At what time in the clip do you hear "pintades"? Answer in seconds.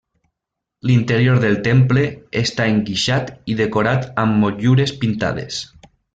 5.05-5.63